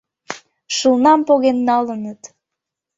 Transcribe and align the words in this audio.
—Шылнам 0.75 1.19
поген 1.27 1.57
налыныт! 1.67 2.21